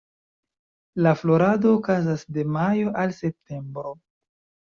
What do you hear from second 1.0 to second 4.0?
La florado okazas de majo al septembro.